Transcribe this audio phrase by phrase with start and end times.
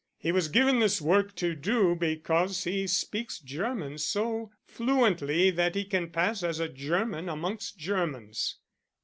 [0.17, 5.85] He was given this work to do because he speaks German so fluently that he
[5.85, 8.57] can pass as a German amongst Germans.